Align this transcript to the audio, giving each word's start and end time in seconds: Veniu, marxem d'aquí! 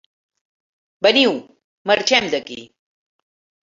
Veniu, 1.09 1.37
marxem 1.93 2.35
d'aquí! 2.35 2.61